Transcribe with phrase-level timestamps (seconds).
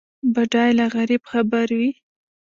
[0.33, 1.89] بډای له غریب خبر وي.